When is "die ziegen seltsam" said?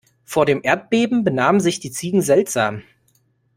1.79-2.81